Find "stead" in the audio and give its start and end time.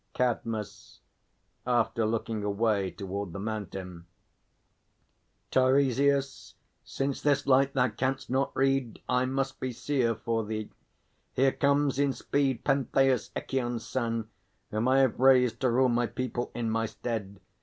16.87-17.39